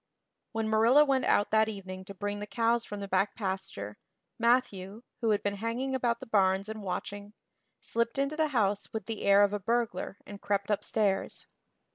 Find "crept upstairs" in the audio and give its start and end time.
10.41-11.45